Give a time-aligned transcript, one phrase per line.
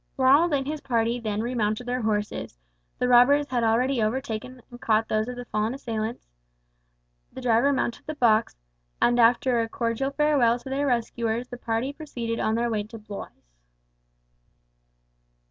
[0.17, 2.57] Ronald and his party then remounted their horses
[2.97, 6.25] the robbers had already overtaken and caught those of the fallen assailants
[7.31, 8.55] the driver mounted the box,
[8.99, 12.97] and after a cordial farewell to their rescuers the party proceeded on their way to
[12.97, 13.29] Blois.